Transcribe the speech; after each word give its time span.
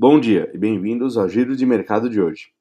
Bom 0.00 0.20
dia 0.20 0.48
e 0.54 0.56
bem-vindos 0.56 1.16
ao 1.16 1.28
Giro 1.28 1.56
de 1.56 1.66
Mercado 1.66 2.08
de 2.08 2.22
hoje. 2.22 2.52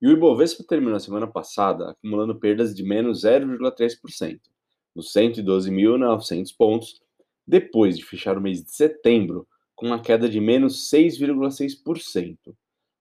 E 0.00 0.06
o 0.06 0.12
Ibovespa 0.12 0.62
terminou 0.62 0.94
a 0.94 1.00
semana 1.00 1.26
passada 1.26 1.90
acumulando 1.90 2.38
perdas 2.38 2.72
de 2.72 2.84
menos 2.84 3.24
0,3%, 3.24 4.38
nos 4.94 5.12
112.900 5.12 6.54
pontos, 6.56 7.02
depois 7.44 7.98
de 7.98 8.04
fechar 8.04 8.38
o 8.38 8.40
mês 8.40 8.62
de 8.62 8.70
setembro 8.70 9.44
com 9.74 9.86
uma 9.86 10.00
queda 10.00 10.28
de 10.28 10.40
menos 10.40 10.88
6,6%, 10.88 12.54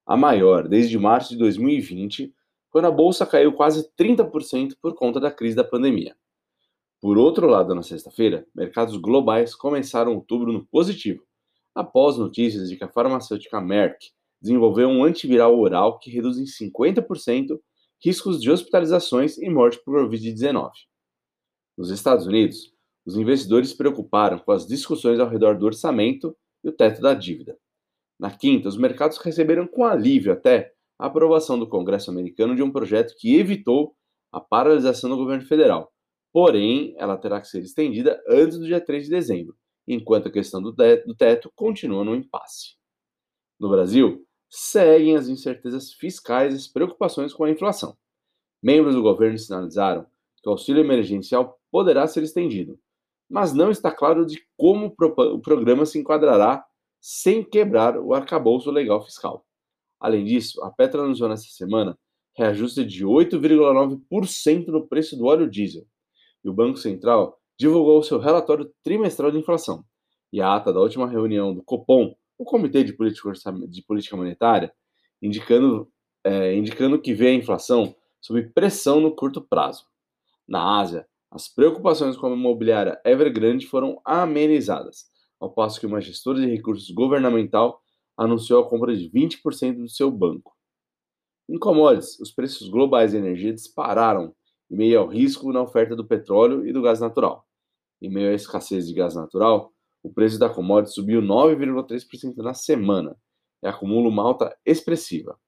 a 0.06 0.16
maior 0.16 0.68
desde 0.68 0.98
março 0.98 1.30
de 1.30 1.38
2020, 1.38 2.34
quando 2.70 2.86
a 2.86 2.92
bolsa 2.92 3.26
caiu 3.26 3.54
quase 3.54 3.90
30% 3.98 4.76
por 4.82 4.94
conta 4.94 5.20
da 5.20 5.32
crise 5.32 5.56
da 5.56 5.64
pandemia. 5.64 6.16
Por 7.02 7.18
outro 7.18 7.48
lado, 7.48 7.74
na 7.74 7.84
sexta-feira, 7.84 8.46
mercados 8.54 8.98
globais 8.98 9.56
começaram 9.56 10.14
outubro 10.14 10.52
no 10.52 10.66
positivo, 10.66 11.24
após 11.74 12.18
notícias 12.18 12.70
de 12.70 12.78
que 12.78 12.84
a 12.84 12.88
farmacêutica 12.88 13.60
Merck 13.60 14.12
desenvolveu 14.42 14.88
um 14.88 15.04
antiviral 15.04 15.58
oral 15.60 16.00
que 16.00 16.10
reduz 16.10 16.38
em 16.38 16.46
50% 16.46 17.60
riscos 18.04 18.42
de 18.42 18.52
hospitalizações 18.52 19.38
e 19.38 19.50
morte 19.50 19.80
por 19.84 19.96
Covid-19. 19.96 20.72
Nos 21.78 21.90
Estados 21.90 22.26
Unidos, 22.26 22.74
os 23.06 23.18
investidores 23.18 23.70
se 23.70 23.78
preocuparam 23.78 24.40
com 24.40 24.52
as 24.52 24.66
discussões 24.66 25.20
ao 25.20 25.30
redor 25.30 25.58
do 25.58 25.66
orçamento 25.66 26.36
e 26.64 26.70
o 26.70 26.72
teto 26.72 27.02
da 27.02 27.14
dívida. 27.14 27.58
Na 28.20 28.32
quinta, 28.32 28.70
os 28.70 28.78
mercados 28.78 29.18
receberam 29.18 29.68
com 29.68 29.84
alívio 29.84 30.32
até 30.32 30.74
a 30.98 31.08
aprovação 31.08 31.60
do 31.60 31.68
Congresso 31.68 32.10
americano 32.10 32.56
de 32.56 32.64
um 32.64 32.72
projeto 32.72 33.14
que 33.18 33.36
evitou 33.36 33.96
a 34.32 34.40
paralisação 34.40 35.10
do 35.10 35.18
governo 35.18 35.46
federal. 35.46 35.92
Porém, 36.32 36.96
ela 36.98 37.18
terá 37.18 37.40
que 37.40 37.48
ser 37.48 37.62
estendida 37.62 38.22
antes 38.28 38.58
do 38.58 38.66
dia 38.66 38.80
3 38.80 39.06
de 39.06 39.10
dezembro, 39.10 39.56
enquanto 39.88 40.28
a 40.28 40.32
questão 40.32 40.62
do 40.62 40.74
teto 41.16 41.52
continua 41.56 42.04
no 42.04 42.16
impasse. 42.16 42.76
No 43.60 43.70
Brasil, 43.70 44.26
seguem 44.50 45.16
as 45.16 45.28
incertezas 45.28 45.94
fiscais 45.94 46.54
e 46.54 46.58
as 46.58 46.68
preocupações 46.68 47.34
com 47.34 47.44
a 47.44 47.50
inflação. 47.50 47.98
Membros 48.62 48.96
do 48.96 49.02
governo 49.02 49.38
sinalizaram 49.38 50.06
que 50.42 50.50
o 50.50 50.52
auxílio 50.52 50.82
emergencial 50.82 51.60
poderá 51.72 52.08
ser 52.08 52.24
estendido, 52.24 52.80
mas 53.30 53.54
não 53.54 53.72
está 53.72 53.92
claro 53.92 54.26
de 54.26 54.42
como 54.58 54.94
o 54.98 55.40
programa 55.40 55.86
se 55.86 56.00
enquadrará 56.00 56.66
sem 57.08 57.44
quebrar 57.44 58.00
o 58.00 58.16
arcabouço 58.16 58.72
legal 58.72 59.06
fiscal. 59.06 59.46
Além 60.00 60.26
disso, 60.26 60.60
a 60.64 60.72
Petra 60.72 61.04
anunciou 61.04 61.30
nesta 61.30 61.48
semana 61.52 61.96
reajuste 62.36 62.84
de 62.84 63.06
8,9% 63.06 64.68
no 64.70 64.88
preço 64.88 65.16
do 65.16 65.26
óleo 65.26 65.48
diesel. 65.48 65.86
E 66.44 66.50
o 66.50 66.54
Banco 66.54 66.80
Central 66.80 67.40
divulgou 67.60 68.02
seu 68.02 68.18
relatório 68.18 68.74
trimestral 68.82 69.30
de 69.30 69.38
inflação. 69.38 69.86
E 70.34 70.42
a 70.42 70.56
ata 70.56 70.74
da 70.74 70.80
última 70.80 71.08
reunião 71.08 71.54
do 71.54 71.62
Copom, 71.62 72.16
o 72.40 72.44
Comitê 72.44 72.84
de 72.84 72.94
Política, 72.94 73.32
de 73.70 73.84
Política 73.84 74.18
Monetária, 74.18 74.74
indicando, 75.22 75.88
é, 76.24 76.56
indicando 76.56 77.00
que 77.00 77.14
vê 77.14 77.28
a 77.28 77.36
inflação 77.36 77.96
sob 78.20 78.42
pressão 78.50 79.00
no 79.00 79.16
curto 79.16 79.44
prazo. 79.44 79.86
Na 80.48 80.80
Ásia, 80.80 81.08
as 81.30 81.48
preocupações 81.48 82.18
com 82.18 82.26
a 82.26 82.32
imobiliária 82.32 83.00
Evergrande 83.06 83.68
foram 83.68 84.02
amenizadas, 84.04 85.06
ao 85.46 85.52
passo 85.52 85.80
que 85.80 85.86
uma 85.86 86.02
gestora 86.02 86.42
de 86.42 86.48
recursos 86.48 86.90
governamental 86.92 87.82
anunciou 88.18 88.64
a 88.64 88.70
compra 88.70 88.96
de 88.96 89.10
20% 89.10 89.78
do 89.78 89.90
seu 89.90 90.12
banco. 90.12 90.56
Em 91.48 91.60
commodities, 91.60 92.20
os 92.20 92.32
preços 92.32 92.68
globais 92.68 93.12
de 93.12 93.18
energia 93.18 93.54
dispararam 93.54 94.36
em 94.70 94.76
meio 94.76 95.00
ao 95.00 95.08
risco 95.08 95.54
na 95.54 95.62
oferta 95.62 95.96
do 95.96 96.06
petróleo 96.06 96.68
e 96.68 96.74
do 96.74 96.82
gás 96.82 97.00
natural. 97.00 97.48
Em 98.02 98.10
meio 98.10 98.32
à 98.32 98.34
escassez 98.34 98.88
de 98.88 98.94
gás 98.94 99.14
natural, 99.14 99.72
o 100.02 100.12
preço 100.12 100.40
da 100.40 100.50
commodity 100.50 100.94
subiu 100.94 101.22
9,3% 101.22 102.38
na 102.38 102.54
semana 102.54 103.16
e 103.64 103.68
acumula 103.68 104.10
uma 104.10 104.24
alta 104.24 104.58
expressiva. 104.66 105.40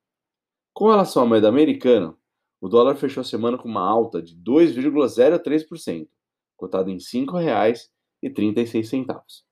Com 0.74 0.90
relação 0.90 1.24
à 1.24 1.26
moeda 1.26 1.50
americana, 1.50 2.16
o 2.62 2.70
dólar 2.70 2.96
fechou 2.96 3.22
a 3.22 3.24
semana 3.24 3.58
com 3.58 3.68
uma 3.68 3.82
alta 3.82 4.22
de 4.22 4.36
2,03%, 4.36 6.08
cotado 6.56 6.92
em 6.92 6.94
R$ 6.94 7.00
5,36. 7.00 9.47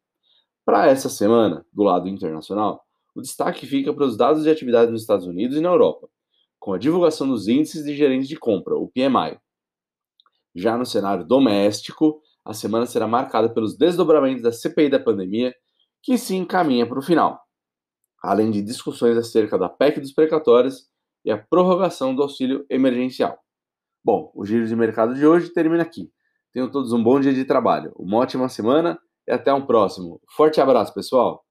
Para 0.66 0.88
essa 0.88 1.10
semana, 1.10 1.64
do 1.72 1.84
lado 1.84 2.10
internacional, 2.10 2.84
o 3.14 3.22
destaque 3.22 3.68
fica 3.68 3.94
para 3.94 4.04
os 4.04 4.18
dados 4.18 4.42
de 4.44 4.50
atividade 4.50 4.92
nos 4.92 5.02
Estados 5.02 5.28
Unidos 5.28 5.56
e 5.56 5.62
na 5.62 5.70
Europa, 5.70 6.10
com 6.60 6.74
a 6.74 6.80
divulgação 6.80 7.28
dos 7.28 7.48
índices 7.48 7.86
de 7.86 7.96
gerentes 7.96 8.28
de 8.28 8.36
compra, 8.36 8.76
o 8.76 8.88
PMI. 8.88 9.40
Já 10.56 10.76
no 10.76 10.86
cenário 10.86 11.24
doméstico, 11.24 12.20
a 12.44 12.52
semana 12.52 12.88
será 12.88 13.08
marcada 13.08 13.48
pelos 13.48 13.78
desdobramentos 13.78 14.42
da 14.42 14.52
CPI 14.52 14.90
da 14.90 15.00
pandemia, 15.00 15.54
que 16.02 16.18
se 16.18 16.36
encaminha 16.36 16.88
para 16.88 16.98
o 16.98 17.04
final, 17.04 17.40
além 18.24 18.50
de 18.50 18.64
discussões 18.64 19.16
acerca 19.18 19.60
da 19.60 19.70
PEC 19.70 20.00
dos 20.00 20.14
precatórios 20.14 20.90
e 21.24 21.30
a 21.30 21.38
prorrogação 21.38 22.16
do 22.16 22.24
auxílio 22.24 22.66
emergencial. 22.72 23.38
Bom, 24.04 24.32
o 24.34 24.44
giro 24.44 24.66
de 24.66 24.76
mercado 24.76 25.14
de 25.14 25.26
hoje 25.28 25.50
termina 25.50 25.84
aqui. 25.84 26.12
Tenham 26.52 26.72
todos 26.72 26.92
um 26.92 27.04
bom 27.04 27.20
dia 27.20 27.34
de 27.34 27.46
trabalho, 27.46 27.92
uma 27.96 28.18
ótima 28.18 28.50
semana 28.50 29.00
e 29.28 29.32
até 29.32 29.54
um 29.54 29.66
próximo. 29.66 30.22
Forte 30.36 30.60
abraço, 30.62 30.94
pessoal! 30.94 31.45